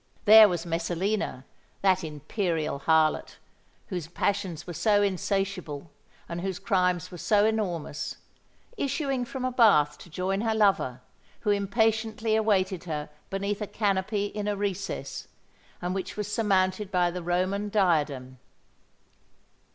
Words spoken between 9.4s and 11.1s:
a bath to join her lover,